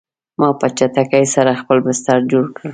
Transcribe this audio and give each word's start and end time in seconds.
ما 0.39 0.47
په 0.59 0.67
چټکۍ 0.77 1.25
سره 1.35 1.59
خپل 1.61 1.77
بستر 1.85 2.19
جوړ 2.31 2.45
کړ 2.57 2.67